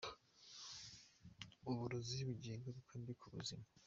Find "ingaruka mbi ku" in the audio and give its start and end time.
2.55-3.27